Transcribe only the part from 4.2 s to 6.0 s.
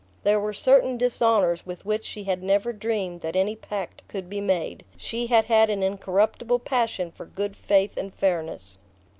be made: she had had an